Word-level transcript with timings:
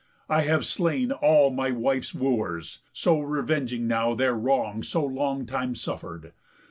I 0.27 0.41
have 0.45 0.65
slain 0.65 1.11
All 1.11 1.51
my 1.51 1.69
wife's 1.69 2.11
Wooers, 2.11 2.79
so 2.91 3.19
revenging 3.19 3.85
now 3.87 4.15
Their 4.15 4.33
wrong 4.33 4.81
so 4.81 5.05
long 5.05 5.45
time 5.45 5.75
suffer'd. 5.75 6.33